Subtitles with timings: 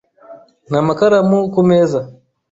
[0.69, 1.99] Nta makaramu ku meza.